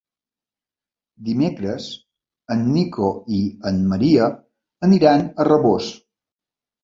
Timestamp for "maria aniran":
3.91-5.27